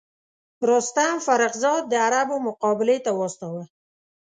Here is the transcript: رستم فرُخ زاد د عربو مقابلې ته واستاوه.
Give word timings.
رستم 0.69 1.13
فرُخ 1.25 1.53
زاد 1.63 1.83
د 1.87 1.93
عربو 2.05 2.37
مقابلې 2.47 2.97
ته 3.05 3.11
واستاوه. 3.19 3.63